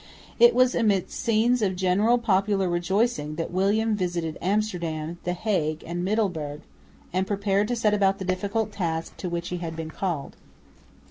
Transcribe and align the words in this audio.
It 0.39 0.55
was 0.55 0.73
amidst 0.73 1.11
scenes 1.15 1.61
of 1.61 1.75
general 1.75 2.17
popular 2.17 2.67
rejoicing 2.67 3.35
that 3.35 3.51
William 3.51 3.95
visited 3.95 4.35
Amsterdam, 4.41 5.19
the 5.25 5.33
Hague 5.33 5.83
and 5.85 6.03
Middelburg, 6.03 6.61
and 7.13 7.27
prepared 7.27 7.67
to 7.67 7.75
set 7.75 7.93
about 7.93 8.17
the 8.17 8.25
difficult 8.25 8.71
task 8.71 9.15
to 9.17 9.29
which 9.29 9.49
he 9.49 9.57
had 9.57 9.75
been 9.75 9.91
called. 9.91 10.35